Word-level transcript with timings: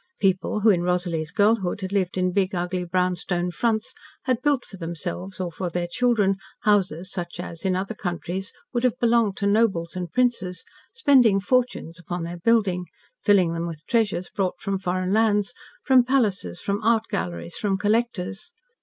People 0.19 0.61
who 0.61 0.71
in 0.71 0.81
Rosalie's 0.81 1.29
girlhood 1.29 1.81
had 1.81 1.91
lived 1.91 2.17
in 2.17 2.31
big 2.33 2.55
ugly 2.55 2.83
brownstone 2.83 3.51
fronts, 3.51 3.93
had 4.23 4.41
built 4.41 4.65
for 4.65 4.77
themselves 4.77 5.39
or 5.39 5.51
for 5.51 5.69
their 5.69 5.87
children, 5.87 6.37
houses 6.61 7.11
such 7.11 7.39
as, 7.39 7.65
in 7.65 7.75
other 7.75 7.93
countries, 7.93 8.51
would 8.73 8.83
have 8.83 8.97
belonged 8.97 9.37
to 9.37 9.45
nobles 9.45 9.95
and 9.95 10.11
princes, 10.11 10.65
spending 10.91 11.39
fortunes 11.39 11.99
upon 11.99 12.23
their 12.23 12.37
building, 12.39 12.87
filling 13.21 13.53
them 13.53 13.67
with 13.67 13.85
treasures 13.85 14.31
brought 14.33 14.59
from 14.59 14.79
foreign 14.79 15.13
lands, 15.13 15.53
from 15.83 16.03
palaces, 16.03 16.59
from 16.59 16.81
art 16.81 17.03
galleries, 17.07 17.55
from 17.57 17.77
collectors. 17.77 18.51